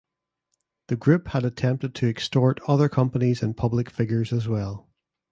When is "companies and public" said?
2.89-3.87